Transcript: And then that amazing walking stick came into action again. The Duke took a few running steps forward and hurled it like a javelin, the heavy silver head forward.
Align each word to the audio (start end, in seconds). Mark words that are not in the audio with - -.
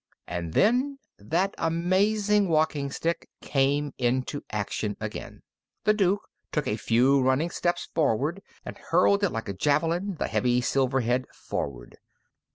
And 0.25 0.53
then 0.53 0.97
that 1.19 1.53
amazing 1.59 2.49
walking 2.49 2.89
stick 2.89 3.29
came 3.39 3.93
into 3.99 4.41
action 4.51 4.97
again. 4.99 5.43
The 5.83 5.93
Duke 5.93 6.27
took 6.51 6.67
a 6.67 6.75
few 6.75 7.21
running 7.21 7.51
steps 7.51 7.87
forward 7.93 8.41
and 8.65 8.79
hurled 8.79 9.23
it 9.23 9.29
like 9.29 9.47
a 9.47 9.53
javelin, 9.53 10.15
the 10.17 10.25
heavy 10.27 10.59
silver 10.59 11.01
head 11.01 11.25
forward. 11.31 11.99